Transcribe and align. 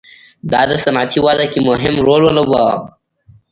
دا 0.51 0.61
د 0.69 0.71
صنعتي 0.83 1.19
وده 1.25 1.45
کې 1.51 1.59
مهم 1.69 1.95
رول 2.05 2.21
ولوباوه. 2.25 2.75